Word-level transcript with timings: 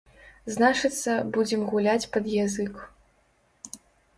Значыцца, 0.53 1.11
будзем 1.35 1.61
гуляць 1.73 2.09
пад 2.15 2.25
язык. 2.45 2.73